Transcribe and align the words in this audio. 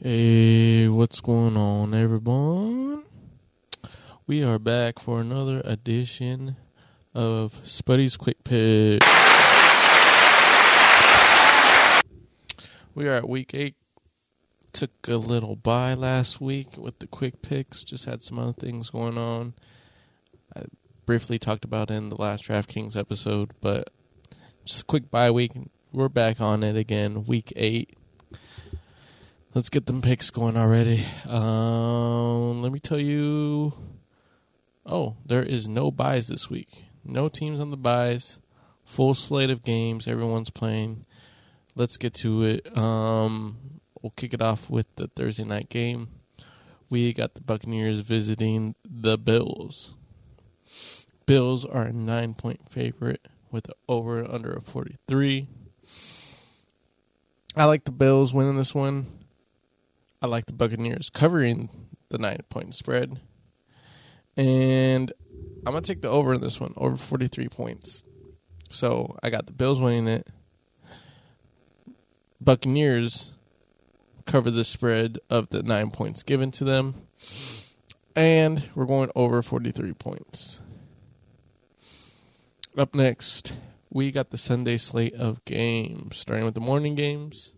Hey, 0.00 0.86
what's 0.86 1.20
going 1.20 1.56
on, 1.56 1.92
everyone? 1.92 3.02
We 4.28 4.44
are 4.44 4.60
back 4.60 5.00
for 5.00 5.20
another 5.20 5.60
edition 5.64 6.54
of 7.16 7.54
Spuddy's 7.64 8.16
Quick 8.16 8.44
Pick. 8.44 9.02
We 12.94 13.08
are 13.08 13.14
at 13.14 13.28
week 13.28 13.52
eight. 13.54 13.74
Took 14.72 14.92
a 15.08 15.16
little 15.16 15.56
bye 15.56 15.94
last 15.94 16.40
week 16.40 16.76
with 16.76 17.00
the 17.00 17.08
quick 17.08 17.42
picks. 17.42 17.82
Just 17.82 18.04
had 18.04 18.22
some 18.22 18.38
other 18.38 18.52
things 18.52 18.90
going 18.90 19.18
on. 19.18 19.54
I 20.54 20.66
briefly 21.06 21.40
talked 21.40 21.64
about 21.64 21.90
in 21.90 22.08
the 22.08 22.16
last 22.16 22.44
DraftKings 22.44 22.96
episode, 22.96 23.50
but 23.60 23.90
just 24.64 24.82
a 24.82 24.86
quick 24.86 25.10
bye 25.10 25.32
week. 25.32 25.50
We're 25.92 26.08
back 26.08 26.40
on 26.40 26.62
it 26.62 26.76
again, 26.76 27.24
week 27.24 27.52
eight 27.56 27.97
let's 29.54 29.70
get 29.70 29.86
them 29.86 30.02
picks 30.02 30.30
going 30.30 30.56
already. 30.56 31.04
Um, 31.28 32.62
let 32.62 32.72
me 32.72 32.80
tell 32.80 32.98
you. 32.98 33.72
Oh, 34.84 35.16
there 35.26 35.42
is 35.42 35.68
no 35.68 35.90
byes 35.90 36.28
this 36.28 36.48
week. 36.48 36.84
No 37.04 37.28
teams 37.28 37.60
on 37.60 37.70
the 37.70 37.76
byes. 37.76 38.40
Full 38.84 39.14
slate 39.14 39.50
of 39.50 39.62
games. 39.62 40.08
Everyone's 40.08 40.50
playing. 40.50 41.04
Let's 41.76 41.96
get 41.96 42.14
to 42.14 42.42
it. 42.42 42.76
Um, 42.76 43.80
we'll 44.02 44.12
kick 44.16 44.32
it 44.32 44.40
off 44.40 44.70
with 44.70 44.86
the 44.96 45.08
Thursday 45.08 45.44
night 45.44 45.68
game. 45.68 46.08
We 46.90 47.12
got 47.12 47.34
the 47.34 47.42
Buccaneers 47.42 48.00
visiting 48.00 48.74
the 48.82 49.18
Bills. 49.18 49.94
Bills 51.26 51.66
are 51.66 51.84
a 51.84 51.92
nine 51.92 52.32
point 52.32 52.68
favorite 52.70 53.28
with 53.50 53.70
over 53.88 54.20
and 54.20 54.28
under 54.28 54.52
a 54.52 54.62
43. 54.62 55.48
I 57.54 57.64
like 57.64 57.84
the 57.84 57.92
Bills 57.92 58.32
winning 58.32 58.56
this 58.56 58.74
one. 58.74 59.06
I 60.20 60.26
like 60.26 60.46
the 60.46 60.52
Buccaneers 60.52 61.10
covering 61.10 61.68
the 62.08 62.18
nine 62.18 62.40
point 62.48 62.74
spread. 62.74 63.20
And 64.36 65.12
I'm 65.66 65.72
going 65.72 65.82
to 65.82 65.92
take 65.92 66.02
the 66.02 66.08
over 66.08 66.34
in 66.34 66.40
this 66.40 66.60
one, 66.60 66.72
over 66.76 66.96
43 66.96 67.48
points. 67.48 68.04
So 68.70 69.16
I 69.22 69.30
got 69.30 69.46
the 69.46 69.52
Bills 69.52 69.80
winning 69.80 70.08
it. 70.08 70.28
Buccaneers 72.40 73.34
cover 74.26 74.50
the 74.50 74.64
spread 74.64 75.18
of 75.30 75.48
the 75.50 75.62
nine 75.62 75.90
points 75.90 76.22
given 76.22 76.50
to 76.52 76.64
them. 76.64 76.94
And 78.14 78.68
we're 78.74 78.86
going 78.86 79.10
over 79.14 79.42
43 79.42 79.92
points. 79.94 80.60
Up 82.76 82.94
next, 82.94 83.56
we 83.90 84.10
got 84.10 84.30
the 84.30 84.36
Sunday 84.36 84.76
slate 84.76 85.14
of 85.14 85.44
games, 85.44 86.16
starting 86.16 86.44
with 86.44 86.54
the 86.54 86.60
morning 86.60 86.94
games. 86.94 87.54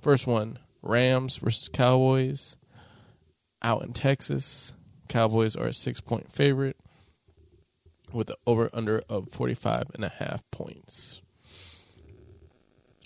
First 0.00 0.26
one, 0.26 0.58
Rams 0.82 1.36
versus 1.36 1.68
Cowboys 1.68 2.56
out 3.62 3.82
in 3.84 3.92
Texas. 3.92 4.72
Cowboys 5.08 5.56
are 5.56 5.68
a 5.68 5.72
six 5.72 6.00
point 6.00 6.32
favorite 6.32 6.76
with 8.12 8.28
the 8.28 8.36
over 8.46 8.70
under 8.72 9.02
of 9.08 9.28
45 9.30 9.84
and 9.94 10.04
a 10.04 10.08
half 10.08 10.42
points. 10.50 11.20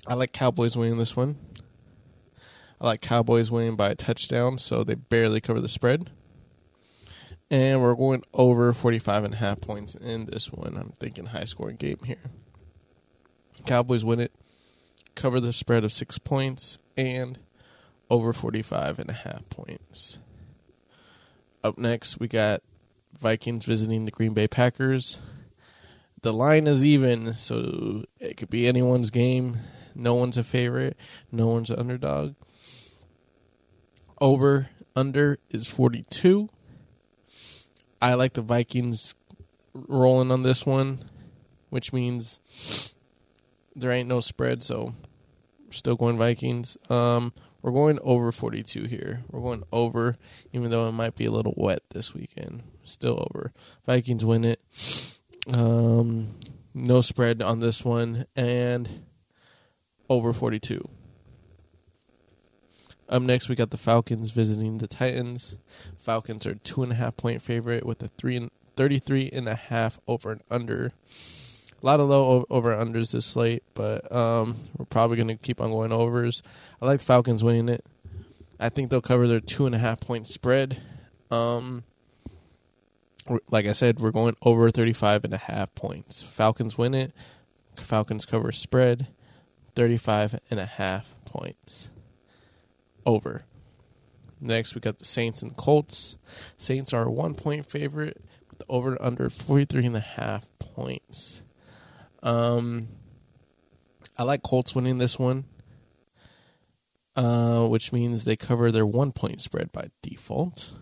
I 0.07 0.15
like 0.15 0.33
Cowboys 0.33 0.77
winning 0.77 0.99
this 0.99 1.17
one. 1.17 1.37
I 2.81 2.87
like 2.87 3.01
Cowboys 3.01 3.51
winning 3.51 3.77
by 3.77 3.91
a 3.91 3.95
touchdown, 3.95 4.59
so 4.59 4.85
they 4.85 4.95
barely 4.95 5.41
cover 5.41 5.61
the 5.61 5.69
spread. 5.69 6.11
And 7.51 7.83
we're 7.83 7.95
going 7.95 8.23
over 8.35 8.73
45 8.73 9.25
and 9.25 9.35
a 9.35 9.37
half 9.39 9.61
points 9.61 9.95
in 9.95 10.27
this 10.27 10.51
one. 10.51 10.77
I'm 10.77 10.93
thinking 10.99 11.27
high 11.27 11.45
scoring 11.45 11.77
game 11.77 12.01
here. 12.05 12.17
Cowboys 13.67 14.05
win 14.05 14.21
it, 14.21 14.33
cover 15.15 15.41
the 15.41 15.53
spread 15.53 15.85
of 15.85 15.93
six 15.93 16.19
points, 16.19 16.79
and 16.97 17.39
over 18.15 18.33
45 18.33 19.01
and 19.01 19.11
a 19.11 19.13
half 19.13 19.49
points. 19.51 20.21
Up 21.65 21.77
next, 21.77 22.21
we 22.21 22.29
got 22.29 22.63
Vikings 23.19 23.65
visiting 23.65 24.05
the 24.05 24.13
Green 24.13 24.35
Bay 24.35 24.47
Packers. 24.47 25.21
The 26.23 26.33
line 26.33 26.69
is 26.69 26.85
even, 26.85 27.35
so 27.35 28.05
it 28.21 28.37
could 28.37 28.51
be 28.51 28.69
anyone's 28.69 29.11
game. 29.11 29.59
No 29.97 30.15
one's 30.15 30.37
a 30.37 30.45
favorite, 30.45 30.97
no 31.33 31.49
one's 31.49 31.71
an 31.71 31.81
underdog. 31.81 32.37
Over 34.21 34.71
under 34.95 35.39
is 35.51 35.69
42. 35.69 36.49
I 38.01 38.15
like 38.15 38.35
the 38.35 38.43
Vikings 38.43 39.17
rolling 39.73 40.31
on 40.31 40.45
this 40.45 40.65
one, 40.65 41.01
which 41.71 41.93
means 41.93 42.95
there 43.75 43.91
ain't 43.91 44.09
no 44.09 44.21
spread, 44.21 44.63
so 44.63 44.95
still 45.71 45.97
going 45.97 46.17
Vikings. 46.17 46.77
Um, 46.89 47.33
we're 47.65 47.73
going 47.73 47.99
over 48.03 48.31
42 48.31 48.85
here. 48.85 49.25
We're 49.31 49.41
going 49.41 49.63
over, 49.73 50.17
even 50.53 50.71
though 50.71 50.87
it 50.87 50.93
might 50.93 51.17
be 51.17 51.25
a 51.25 51.31
little 51.31 51.55
wet 51.57 51.81
this 51.95 52.13
weekend. 52.13 52.63
Still 52.85 53.27
over. 53.31 53.55
Vikings 53.87 54.23
win 54.23 54.45
it. 54.45 54.61
Um, 55.51 56.35
no 56.75 57.01
spread 57.01 57.41
on 57.41 57.61
this 57.61 57.83
one, 57.83 58.27
and 58.37 59.07
over 60.11 60.35
42. 60.35 60.87
Up 63.09 63.23
next, 63.23 63.49
we 63.49 63.55
got 63.55 63.71
the 63.71 63.79
Falcons 63.79 64.31
visiting 64.31 64.77
the 64.77 64.87
Titans. 64.87 65.57
Falcons 65.99 66.47
are 66.47 66.57
two 66.57 66.83
and 66.83 66.93
a 66.93 66.97
half 66.97 67.17
point 67.17 67.41
favorite 67.41 67.87
with 67.87 68.03
a 68.03 68.09
three 68.09 68.37
and 68.37 68.51
33 68.77 69.31
and 69.33 69.49
a 69.49 69.55
half 69.55 69.99
over 70.07 70.33
and 70.33 70.43
under. 70.51 70.93
A 71.85 71.87
lot 71.87 72.01
of 72.01 72.09
low 72.09 72.47
over 72.49 72.75
unders 72.75 73.13
this 73.13 73.27
slate, 73.27 73.63
but 73.75 74.11
um, 74.11 74.57
we're 74.79 74.87
probably 74.87 75.19
going 75.19 75.29
to 75.29 75.37
keep 75.37 75.61
on 75.61 75.71
going 75.71 75.93
overs. 75.93 76.43
I 76.81 76.87
like 76.87 77.03
Falcons 77.03 77.45
winning 77.45 77.69
it. 77.69 77.85
I 78.59 78.71
think 78.71 78.89
they'll 78.89 79.03
cover 79.03 79.29
their 79.29 79.41
two 79.41 79.67
and 79.67 79.75
a 79.75 79.79
half 79.79 80.01
point 80.01 80.27
spread. 80.27 80.81
Um, 81.31 81.85
like 83.51 83.67
I 83.67 83.73
said, 83.73 84.01
we're 84.01 84.13
going 84.13 84.35
over 84.41 84.71
35 84.71 85.25
and 85.25 85.35
a 85.35 85.37
half 85.37 85.75
points. 85.75 86.23
Falcons 86.23 86.79
win 86.79 86.95
it. 86.95 87.13
Falcons 87.77 88.25
cover 88.25 88.51
spread 88.51 89.09
35 89.75 90.41
and 90.51 90.61
a 90.61 90.65
half 90.65 91.15
points. 91.27 91.91
Over. 93.05 93.43
Next, 94.41 94.75
we 94.75 94.81
got 94.81 95.01
the 95.01 95.05
Saints 95.05 95.43
and 95.43 95.55
Colts. 95.55 96.17
Saints 96.57 96.95
are 96.95 97.05
a 97.05 97.13
one 97.13 97.35
point 97.35 97.67
favorite 97.67 98.23
with 98.49 98.61
the 98.61 98.65
over 98.71 98.97
under 99.03 99.29
43 99.29 99.85
and 99.85 99.97
a 99.97 100.01
half 100.01 100.49
points. 100.59 101.43
Um, 102.25 102.89
I 104.19 104.23
like 104.23 104.43
Colts 104.43 104.75
winning 104.75 104.99
this 104.99 105.19
one, 105.19 105.45
uh, 107.15 107.67
which 107.67 107.93
means 107.93 108.25
they 108.25 108.35
cover 108.35 108.73
their 108.73 108.87
one 108.87 109.13
point 109.13 109.43
spread 109.43 109.71
by 109.71 109.91
default. 110.03 110.73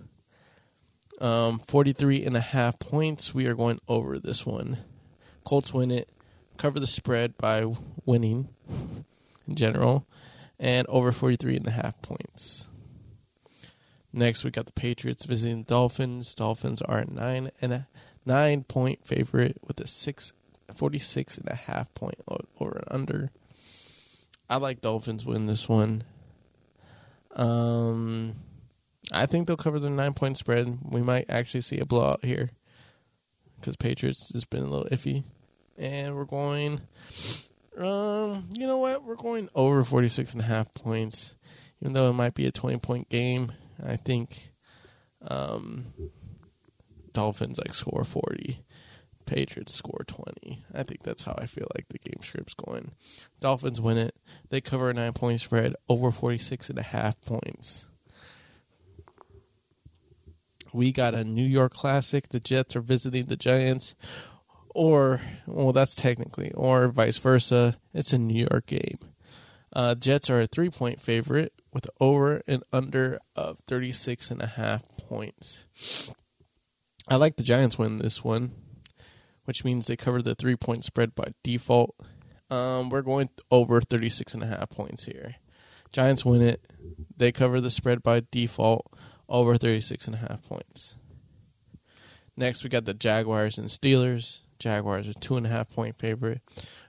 Um, 1.20 1.58
43 1.58 2.24
and 2.24 2.36
a 2.36 2.40
half 2.40 2.78
points. 2.78 3.34
We 3.34 3.46
are 3.46 3.54
going 3.54 3.80
over 3.88 4.18
this 4.18 4.46
one. 4.46 4.78
Colts 5.44 5.74
win 5.74 5.90
it, 5.90 6.08
cover 6.56 6.78
the 6.78 6.86
spread 6.86 7.36
by 7.36 7.66
winning 8.06 8.48
in 9.48 9.54
general, 9.54 10.06
and 10.60 10.86
over 10.88 11.10
43 11.10 11.56
and 11.56 11.66
a 11.66 11.72
half 11.72 12.00
points. 12.02 12.68
Next, 14.12 14.44
we 14.44 14.50
got 14.50 14.66
the 14.66 14.72
Patriots 14.72 15.24
visiting 15.24 15.58
the 15.58 15.64
Dolphins. 15.64 16.34
Dolphins 16.34 16.82
are 16.82 16.98
a 16.98 17.04
nine 17.06 17.50
and 17.60 17.72
a 17.72 17.88
nine 18.24 18.62
point 18.62 19.04
favorite 19.04 19.58
with 19.66 19.80
a 19.80 19.86
six 19.86 20.32
46 20.72 21.38
and 21.38 21.48
a 21.48 21.54
half 21.54 21.92
point 21.94 22.16
over 22.26 22.76
and 22.76 22.84
under. 22.88 23.30
I 24.48 24.56
like 24.56 24.80
Dolphins 24.80 25.24
win 25.24 25.46
this 25.46 25.68
one. 25.68 26.04
Um, 27.34 28.36
I 29.10 29.26
think 29.26 29.46
they'll 29.46 29.56
cover 29.56 29.78
their 29.78 29.90
nine 29.90 30.14
point 30.14 30.36
spread. 30.36 30.78
We 30.82 31.00
might 31.00 31.26
actually 31.28 31.62
see 31.62 31.78
a 31.78 31.86
blowout 31.86 32.24
here 32.24 32.50
because 33.56 33.76
Patriots 33.76 34.30
has 34.32 34.44
been 34.44 34.62
a 34.62 34.68
little 34.68 34.88
iffy, 34.90 35.24
and 35.78 36.14
we're 36.14 36.24
going. 36.24 36.80
Um, 37.78 38.50
you 38.58 38.66
know 38.66 38.76
what? 38.76 39.04
We're 39.04 39.16
going 39.16 39.48
over 39.54 39.82
46 39.82 40.34
and 40.34 40.42
a 40.42 40.46
half 40.46 40.74
points, 40.74 41.36
even 41.80 41.94
though 41.94 42.10
it 42.10 42.14
might 42.14 42.34
be 42.34 42.46
a 42.46 42.52
20 42.52 42.78
point 42.78 43.08
game. 43.08 43.52
I 43.84 43.96
think, 43.96 44.50
um, 45.26 45.86
Dolphins 47.12 47.58
like 47.58 47.74
score 47.74 48.04
40. 48.04 48.62
Patriots 49.26 49.74
score 49.74 50.04
20. 50.06 50.64
I 50.74 50.82
think 50.82 51.02
that's 51.02 51.24
how 51.24 51.34
I 51.38 51.46
feel 51.46 51.66
like 51.74 51.88
the 51.88 51.98
game 51.98 52.22
script's 52.22 52.54
going. 52.54 52.92
Dolphins 53.40 53.80
win 53.80 53.98
it. 53.98 54.16
They 54.50 54.60
cover 54.60 54.90
a 54.90 54.94
nine 54.94 55.12
point 55.12 55.40
spread 55.40 55.74
over 55.88 56.10
46 56.10 56.70
and 56.70 56.78
a 56.78 56.82
half 56.82 57.20
points. 57.22 57.90
We 60.72 60.92
got 60.92 61.14
a 61.14 61.24
New 61.24 61.44
York 61.44 61.72
Classic. 61.72 62.28
The 62.28 62.40
Jets 62.40 62.76
are 62.76 62.80
visiting 62.80 63.26
the 63.26 63.36
Giants. 63.36 63.94
Or, 64.74 65.20
well, 65.46 65.72
that's 65.72 65.94
technically, 65.94 66.50
or 66.52 66.88
vice 66.88 67.18
versa. 67.18 67.76
It's 67.92 68.14
a 68.14 68.18
New 68.18 68.46
York 68.50 68.66
game. 68.66 68.98
Uh, 69.74 69.94
Jets 69.94 70.30
are 70.30 70.40
a 70.40 70.46
three 70.46 70.70
point 70.70 71.00
favorite 71.00 71.52
with 71.72 71.88
over 72.00 72.42
and 72.46 72.62
under 72.72 73.18
of 73.36 73.58
36 73.60 74.30
and 74.30 74.42
a 74.42 74.46
half 74.46 74.84
points. 75.08 75.66
I 77.08 77.16
like 77.16 77.36
the 77.36 77.42
Giants 77.42 77.78
win 77.78 77.98
this 77.98 78.22
one 78.22 78.52
which 79.44 79.64
means 79.64 79.86
they 79.86 79.96
cover 79.96 80.22
the 80.22 80.34
three 80.34 80.56
point 80.56 80.84
spread 80.84 81.14
by 81.14 81.28
default. 81.42 81.94
Um, 82.50 82.90
we're 82.90 83.02
going 83.02 83.30
over 83.50 83.80
36 83.80 84.34
and 84.34 84.42
a 84.42 84.46
half 84.46 84.70
points 84.70 85.04
here. 85.04 85.36
Giants 85.90 86.24
win 86.24 86.42
it. 86.42 86.64
They 87.16 87.32
cover 87.32 87.60
the 87.60 87.70
spread 87.70 88.02
by 88.02 88.22
default 88.30 88.86
over 89.28 89.56
36 89.56 90.06
and 90.06 90.16
a 90.16 90.18
half 90.18 90.42
points. 90.42 90.96
Next, 92.36 92.64
we 92.64 92.70
got 92.70 92.84
the 92.84 92.94
Jaguars 92.94 93.58
and 93.58 93.68
Steelers. 93.68 94.40
Jaguars 94.58 95.08
are 95.08 95.14
two 95.14 95.36
and 95.36 95.46
a 95.46 95.50
half 95.50 95.68
point 95.70 95.98
favorite 95.98 96.40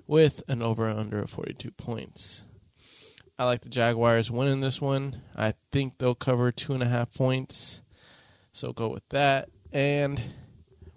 with 0.07 0.43
an 0.47 0.61
over 0.61 0.87
under 0.89 1.19
of 1.19 1.29
42 1.29 1.71
points. 1.71 2.45
I 3.37 3.45
like 3.45 3.61
the 3.61 3.69
Jaguars 3.69 4.29
winning 4.29 4.61
this 4.61 4.79
one. 4.79 5.21
I 5.35 5.55
think 5.71 5.97
they'll 5.97 6.13
cover 6.15 6.51
two 6.51 6.73
and 6.73 6.83
a 6.83 6.87
half 6.87 7.13
points. 7.13 7.81
So 8.51 8.73
go 8.73 8.89
with 8.89 9.07
that. 9.09 9.49
And 9.71 10.21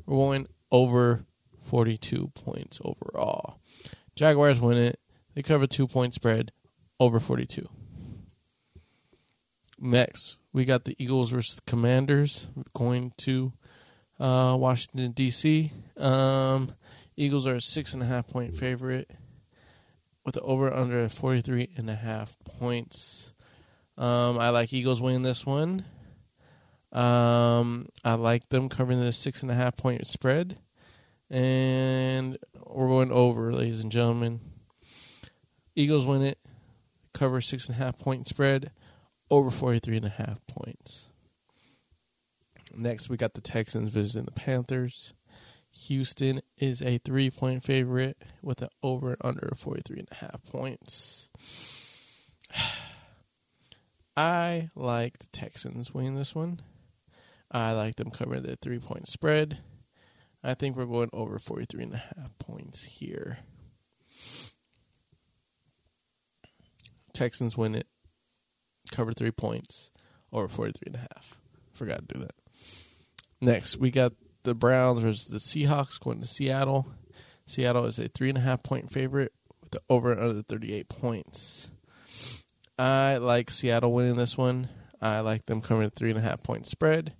we're 0.04 0.16
going 0.16 0.46
over 0.70 1.24
42 1.66 2.28
points 2.34 2.80
overall. 2.84 3.60
Jaguars 4.14 4.60
win 4.60 4.78
it. 4.78 5.00
They 5.34 5.42
cover 5.42 5.66
two 5.66 5.86
point 5.86 6.14
spread 6.14 6.52
over 6.98 7.20
42. 7.20 7.68
Next, 9.78 10.38
we 10.52 10.64
got 10.64 10.84
the 10.84 10.96
Eagles 10.98 11.30
versus 11.30 11.56
the 11.56 11.70
Commanders 11.70 12.48
going 12.74 13.12
to 13.18 13.52
uh, 14.18 14.56
Washington, 14.58 15.12
D.C. 15.12 15.70
Um, 15.98 16.72
Eagles 17.16 17.46
are 17.46 17.56
a 17.56 17.60
six 17.60 17.92
and 17.92 18.02
a 18.02 18.06
half 18.06 18.26
point 18.26 18.56
favorite 18.56 19.10
with 20.24 20.38
over 20.38 20.72
under 20.72 21.08
43 21.08 21.70
and 21.76 21.90
a 21.90 21.94
half 21.94 22.36
points. 22.44 23.34
Um, 23.98 24.38
I 24.38 24.50
like 24.50 24.72
Eagles 24.72 25.00
winning 25.00 25.22
this 25.22 25.46
one. 25.46 25.84
Um, 26.92 27.88
I 28.04 28.14
like 28.14 28.48
them 28.48 28.68
covering 28.68 29.00
the 29.00 29.12
six 29.12 29.42
and 29.42 29.50
a 29.50 29.54
half 29.54 29.76
point 29.76 30.06
spread. 30.06 30.56
And 31.30 32.38
we're 32.64 32.88
going 32.88 33.12
over, 33.12 33.52
ladies 33.52 33.80
and 33.80 33.90
gentlemen. 33.90 34.40
Eagles 35.74 36.06
win 36.06 36.22
it, 36.22 36.38
cover 37.12 37.40
six 37.40 37.68
and 37.68 37.76
a 37.76 37.78
half 37.78 37.98
point 37.98 38.28
spread, 38.28 38.70
over 39.30 39.50
43 39.50 39.96
and 39.96 40.06
a 40.06 40.10
half 40.10 40.46
points. 40.46 41.08
Next, 42.74 43.08
we 43.08 43.16
got 43.16 43.34
the 43.34 43.40
Texans 43.40 43.90
visiting 43.90 44.24
the 44.24 44.30
Panthers. 44.32 45.14
Houston 45.70 46.40
is 46.56 46.80
a 46.80 46.98
three 46.98 47.30
point 47.30 47.62
favorite 47.62 48.16
with 48.42 48.62
an 48.62 48.68
over 48.82 49.10
and 49.10 49.20
under 49.22 49.52
43 49.54 49.98
and 49.98 50.08
a 50.10 50.14
half 50.16 50.42
points. 50.44 51.30
I 54.16 54.68
like 54.74 55.18
the 55.18 55.26
Texans 55.26 55.92
winning 55.92 56.14
this 56.14 56.34
one. 56.34 56.60
I 57.50 57.72
like 57.72 57.96
them 57.96 58.10
covering 58.10 58.42
the 58.42 58.56
three 58.56 58.78
point 58.78 59.08
spread. 59.08 59.58
I 60.42 60.54
think 60.54 60.76
we're 60.76 60.86
going 60.86 61.10
over 61.12 61.38
43 61.38 61.82
and 61.82 61.94
a 61.94 61.96
half 61.96 62.38
points 62.38 62.84
here. 62.84 63.38
Texans 67.12 67.56
win 67.56 67.74
it. 67.74 67.86
Cover 68.92 69.12
three 69.12 69.30
points. 69.30 69.90
Over 70.32 70.48
43 70.48 70.82
and 70.86 70.96
a 70.96 70.98
half. 70.98 71.38
Forgot 71.72 72.08
to 72.08 72.14
do 72.14 72.20
that. 72.20 72.34
Next, 73.40 73.76
we 73.76 73.90
got 73.90 74.12
the 74.44 74.54
Browns 74.54 75.02
versus 75.02 75.26
the 75.26 75.38
Seahawks 75.38 76.00
going 76.00 76.20
to 76.20 76.26
Seattle. 76.26 76.86
Seattle 77.46 77.84
is 77.84 77.98
a 77.98 78.08
three 78.08 78.28
and 78.28 78.38
a 78.38 78.42
half 78.42 78.62
point 78.62 78.90
favorite 78.90 79.32
with 79.60 79.72
the 79.72 79.80
over 79.88 80.12
and 80.12 80.20
under 80.20 80.42
38 80.42 80.88
points. 80.88 81.70
I 82.78 83.16
like 83.16 83.50
Seattle 83.50 83.92
winning 83.92 84.16
this 84.16 84.36
one. 84.36 84.68
I 85.00 85.20
like 85.20 85.46
them 85.46 85.60
coming 85.60 85.88
to 85.88 85.94
three 85.94 86.10
and 86.10 86.18
a 86.18 86.22
half 86.22 86.42
point 86.42 86.66
spread. 86.66 87.14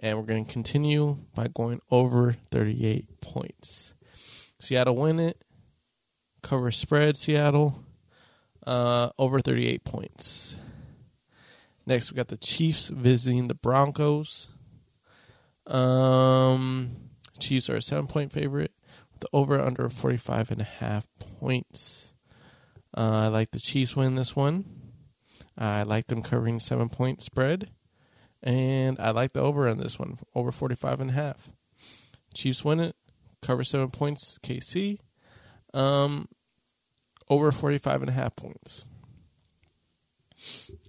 And 0.00 0.18
we're 0.18 0.24
going 0.24 0.44
to 0.44 0.52
continue 0.52 1.18
by 1.34 1.48
going 1.48 1.80
over 1.90 2.32
38 2.32 3.20
points. 3.20 3.94
Seattle 4.60 4.96
win 4.96 5.20
it. 5.20 5.42
Cover 6.42 6.70
spread, 6.70 7.16
Seattle. 7.16 7.84
Uh, 8.66 9.10
over 9.18 9.40
38 9.40 9.84
points. 9.84 10.56
Next, 11.86 12.10
we 12.10 12.16
got 12.16 12.28
the 12.28 12.36
Chiefs 12.36 12.88
visiting 12.88 13.48
the 13.48 13.54
Broncos. 13.54 14.50
Um, 15.66 17.10
Chiefs 17.38 17.68
are 17.68 17.76
a 17.76 17.82
seven 17.82 18.06
point 18.06 18.32
favorite 18.32 18.72
with 19.12 19.20
the 19.20 19.28
over 19.32 19.60
under 19.60 19.88
45 19.88 20.50
and 20.50 20.60
a 20.60 20.64
half 20.64 21.06
points. 21.38 22.14
Uh, 22.96 23.24
I 23.24 23.28
like 23.28 23.50
the 23.50 23.58
Chiefs 23.58 23.96
win 23.96 24.14
this 24.14 24.34
one. 24.36 24.64
I 25.58 25.82
like 25.82 26.06
them 26.06 26.22
covering 26.22 26.58
seven 26.58 26.88
point 26.88 27.22
spread. 27.22 27.70
And 28.44 29.00
I 29.00 29.10
like 29.10 29.32
the 29.32 29.40
over 29.40 29.66
on 29.66 29.78
this 29.78 29.98
one, 29.98 30.18
over 30.34 30.52
45 30.52 31.00
and 31.00 31.10
a 31.10 31.14
half. 31.14 31.50
Chiefs 32.34 32.62
win 32.62 32.78
it, 32.78 32.94
cover 33.40 33.64
seven 33.64 33.88
points, 33.88 34.38
KC. 34.42 34.98
Um, 35.72 36.28
over 37.28 37.50
45 37.50 38.02
and 38.02 38.10
a 38.10 38.12
half 38.12 38.36
points. 38.36 38.84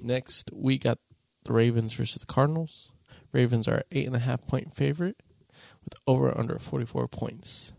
Next, 0.01 0.51
we 0.53 0.77
got 0.77 0.99
the 1.45 1.53
Ravens 1.53 1.93
versus 1.93 2.19
the 2.19 2.25
Cardinals. 2.25 2.91
Ravens 3.31 3.67
are 3.67 3.83
eight 3.91 4.05
and 4.05 4.15
a 4.15 4.19
half 4.19 4.45
point 4.45 4.73
favorite 4.75 5.23
with 5.83 5.93
over 6.05 6.37
under 6.37 6.59
44 6.59 7.07
points. 7.07 7.71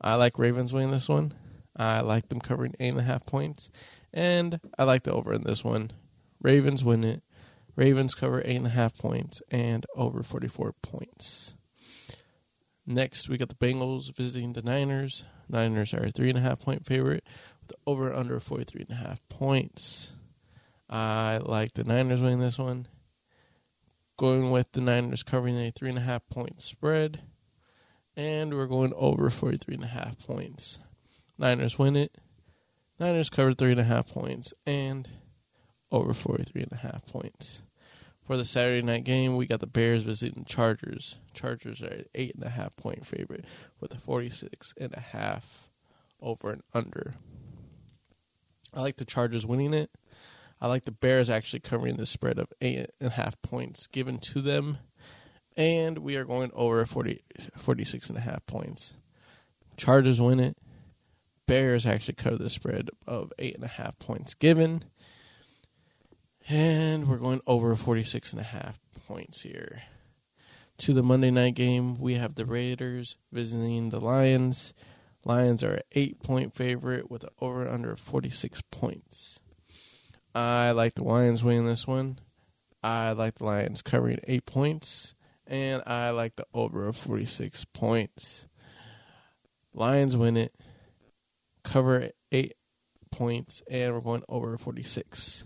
I 0.00 0.14
like 0.14 0.38
Ravens 0.38 0.72
winning 0.72 0.90
this 0.90 1.08
one. 1.08 1.34
I 1.76 2.00
like 2.00 2.28
them 2.28 2.40
covering 2.40 2.74
eight 2.80 2.88
and 2.88 3.00
a 3.00 3.04
half 3.04 3.26
points, 3.26 3.70
and 4.12 4.58
I 4.78 4.84
like 4.84 5.04
the 5.04 5.12
over 5.12 5.32
in 5.32 5.44
this 5.44 5.62
one. 5.62 5.92
Ravens 6.40 6.82
win 6.82 7.04
it. 7.04 7.22
Ravens 7.78 8.16
cover 8.16 8.42
eight 8.44 8.56
and 8.56 8.66
a 8.66 8.70
half 8.70 8.98
points 8.98 9.40
and 9.52 9.86
over 9.94 10.24
44 10.24 10.74
points. 10.82 11.54
Next, 12.84 13.28
we 13.28 13.38
got 13.38 13.50
the 13.50 13.54
Bengals 13.54 14.12
visiting 14.16 14.54
the 14.54 14.62
Niners. 14.62 15.26
Niners 15.48 15.94
are 15.94 16.06
a 16.06 16.10
three 16.10 16.28
and 16.28 16.36
a 16.36 16.40
half 16.40 16.58
point 16.58 16.84
favorite 16.84 17.24
with 17.62 17.72
over 17.86 18.12
under 18.12 18.40
43 18.40 18.86
and 18.88 18.98
a 18.98 19.00
half 19.00 19.20
points. 19.28 20.16
I 20.90 21.38
like 21.40 21.74
the 21.74 21.84
Niners 21.84 22.20
winning 22.20 22.40
this 22.40 22.58
one 22.58 22.88
going 24.16 24.50
with 24.50 24.72
the 24.72 24.80
Niners 24.80 25.22
covering 25.22 25.56
a 25.56 25.70
three 25.70 25.90
and 25.90 25.98
a 25.98 26.00
half 26.00 26.28
point 26.28 26.60
spread. 26.60 27.22
And 28.16 28.54
we're 28.54 28.66
going 28.66 28.92
over 28.96 29.30
43 29.30 29.76
and 29.76 29.84
a 29.84 29.86
half 29.86 30.18
points. 30.18 30.80
Niners 31.38 31.78
win 31.78 31.94
it. 31.94 32.18
Niners 32.98 33.30
cover 33.30 33.54
three 33.54 33.70
and 33.70 33.80
a 33.80 33.84
half 33.84 34.12
points 34.12 34.52
and 34.66 35.08
over 35.92 36.12
43 36.12 36.62
and 36.62 36.72
a 36.72 36.76
half 36.78 37.06
points. 37.06 37.62
For 38.28 38.36
the 38.36 38.44
Saturday 38.44 38.82
night 38.82 39.04
game, 39.04 39.36
we 39.36 39.46
got 39.46 39.60
the 39.60 39.66
Bears 39.66 40.02
visiting 40.02 40.44
Chargers. 40.44 41.18
Chargers 41.32 41.82
are 41.82 41.86
an 41.86 42.04
eight 42.14 42.34
and 42.34 42.44
a 42.44 42.50
half 42.50 42.76
point 42.76 43.06
favorite 43.06 43.46
with 43.80 43.94
a 43.94 43.98
46 43.98 44.74
and 44.78 44.92
a 44.94 45.00
half 45.00 45.70
over 46.20 46.50
and 46.50 46.62
under. 46.74 47.14
I 48.74 48.82
like 48.82 48.98
the 48.98 49.06
Chargers 49.06 49.46
winning 49.46 49.72
it. 49.72 49.90
I 50.60 50.66
like 50.66 50.84
the 50.84 50.92
Bears 50.92 51.30
actually 51.30 51.60
covering 51.60 51.96
the 51.96 52.04
spread 52.04 52.38
of 52.38 52.52
eight 52.60 52.90
and 53.00 53.08
a 53.08 53.14
half 53.14 53.40
points 53.40 53.86
given 53.86 54.18
to 54.18 54.42
them. 54.42 54.76
And 55.56 55.96
we 56.00 56.14
are 56.16 56.26
going 56.26 56.50
over 56.52 56.84
40, 56.84 57.24
46 57.56 58.10
and 58.10 58.18
a 58.18 58.20
half 58.20 58.44
points. 58.44 58.98
Chargers 59.78 60.20
win 60.20 60.38
it. 60.38 60.58
Bears 61.46 61.86
actually 61.86 62.12
cover 62.12 62.36
the 62.36 62.50
spread 62.50 62.90
of 63.06 63.32
eight 63.38 63.54
and 63.54 63.64
a 63.64 63.68
half 63.68 63.98
points 63.98 64.34
given. 64.34 64.82
And 66.50 67.06
we're 67.06 67.18
going 67.18 67.42
over 67.46 67.76
46 67.76 68.32
and 68.32 68.40
a 68.40 68.44
half 68.44 68.80
points 69.06 69.42
here. 69.42 69.82
To 70.78 70.94
the 70.94 71.02
Monday 71.02 71.30
night 71.30 71.54
game, 71.54 71.96
we 72.00 72.14
have 72.14 72.36
the 72.36 72.46
Raiders 72.46 73.18
visiting 73.30 73.90
the 73.90 74.00
Lions. 74.00 74.72
Lions 75.26 75.62
are 75.62 75.74
an 75.74 75.82
eight 75.92 76.22
point 76.22 76.54
favorite 76.54 77.10
with 77.10 77.24
an 77.24 77.30
over 77.42 77.68
under 77.68 77.94
46 77.96 78.62
points. 78.70 79.40
I 80.34 80.70
like 80.70 80.94
the 80.94 81.04
Lions 81.04 81.44
winning 81.44 81.66
this 81.66 81.86
one. 81.86 82.18
I 82.82 83.12
like 83.12 83.34
the 83.34 83.44
Lions 83.44 83.82
covering 83.82 84.20
eight 84.26 84.46
points, 84.46 85.14
and 85.46 85.82
I 85.86 86.10
like 86.10 86.36
the 86.36 86.46
over 86.54 86.86
of 86.86 86.96
46 86.96 87.66
points. 87.74 88.46
Lions 89.74 90.16
win 90.16 90.38
it, 90.38 90.54
cover 91.62 92.08
eight 92.32 92.54
points, 93.10 93.62
and 93.70 93.92
we're 93.92 94.00
going 94.00 94.22
over 94.30 94.56
46. 94.56 95.44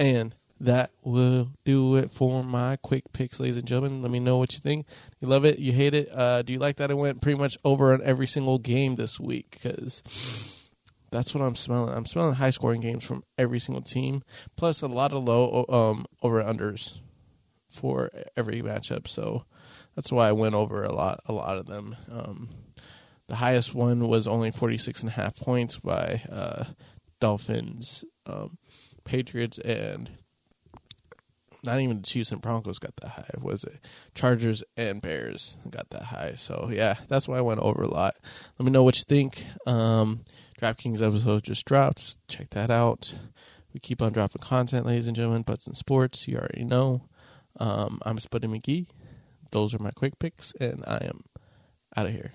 And 0.00 0.34
that 0.60 0.90
will 1.02 1.50
do 1.64 1.96
it 1.96 2.10
for 2.10 2.42
my 2.42 2.76
quick 2.76 3.12
picks, 3.12 3.38
ladies 3.38 3.58
and 3.58 3.66
gentlemen. 3.66 4.02
Let 4.02 4.10
me 4.10 4.20
know 4.20 4.38
what 4.38 4.54
you 4.54 4.60
think. 4.60 4.86
You 5.20 5.28
love 5.28 5.44
it? 5.44 5.58
You 5.58 5.72
hate 5.72 5.94
it? 5.94 6.08
Uh, 6.12 6.42
do 6.42 6.52
you 6.52 6.58
like 6.58 6.76
that? 6.76 6.90
I 6.90 6.94
went 6.94 7.22
pretty 7.22 7.38
much 7.38 7.56
over 7.64 7.92
on 7.92 8.02
every 8.02 8.26
single 8.26 8.58
game 8.58 8.96
this 8.96 9.20
week 9.20 9.50
because 9.50 10.70
that's 11.10 11.34
what 11.34 11.42
I'm 11.42 11.54
smelling. 11.54 11.94
I'm 11.94 12.06
smelling 12.06 12.34
high 12.34 12.50
scoring 12.50 12.80
games 12.80 13.04
from 13.04 13.22
every 13.36 13.58
single 13.58 13.82
team, 13.82 14.22
plus 14.56 14.82
a 14.82 14.88
lot 14.88 15.12
of 15.12 15.24
low 15.24 15.64
um, 15.68 16.06
over 16.22 16.42
unders 16.42 16.98
for 17.70 18.10
every 18.36 18.62
matchup. 18.62 19.08
So 19.08 19.44
that's 19.94 20.12
why 20.12 20.28
I 20.28 20.32
went 20.32 20.54
over 20.54 20.82
a 20.84 20.92
lot, 20.92 21.20
a 21.26 21.32
lot 21.32 21.56
of 21.56 21.66
them. 21.66 21.96
Um, 22.10 22.48
the 23.28 23.36
highest 23.36 23.74
one 23.74 24.08
was 24.08 24.26
only 24.26 24.50
46 24.50 25.00
and 25.00 25.10
a 25.10 25.12
half 25.12 25.36
points 25.36 25.78
by 25.78 26.22
uh, 26.30 26.64
Dolphins, 27.20 28.04
um, 28.26 28.58
Patriots, 29.08 29.58
and 29.58 30.10
not 31.64 31.80
even 31.80 31.96
the 31.96 32.06
Chiefs 32.06 32.30
and 32.30 32.42
Broncos 32.42 32.78
got 32.78 32.94
that 32.96 33.08
high. 33.08 33.30
Was 33.40 33.64
it 33.64 33.80
Chargers 34.14 34.62
and 34.76 35.00
Bears 35.00 35.58
got 35.68 35.90
that 35.90 36.04
high? 36.04 36.34
So 36.36 36.68
yeah, 36.70 36.94
that's 37.08 37.26
why 37.26 37.38
I 37.38 37.42
went 37.42 37.60
over 37.60 37.82
a 37.82 37.88
lot. 37.88 38.14
Let 38.58 38.66
me 38.66 38.70
know 38.70 38.82
what 38.82 38.98
you 38.98 39.04
think. 39.08 39.44
Um, 39.66 40.24
DraftKings 40.60 41.02
episode 41.02 41.44
just 41.44 41.64
dropped. 41.64 42.16
Check 42.28 42.50
that 42.50 42.70
out. 42.70 43.14
We 43.72 43.80
keep 43.80 44.02
on 44.02 44.12
dropping 44.12 44.42
content, 44.42 44.86
ladies 44.86 45.06
and 45.06 45.16
gentlemen. 45.16 45.42
Butts 45.42 45.66
and 45.66 45.76
sports, 45.76 46.28
you 46.28 46.36
already 46.36 46.64
know. 46.64 47.08
Um, 47.58 48.00
I'm 48.04 48.18
Spuddy 48.18 48.44
McGee. 48.44 48.86
Those 49.50 49.74
are 49.74 49.82
my 49.82 49.90
quick 49.90 50.18
picks, 50.18 50.52
and 50.60 50.84
I 50.86 50.98
am 51.04 51.24
out 51.96 52.06
of 52.06 52.12
here. 52.12 52.32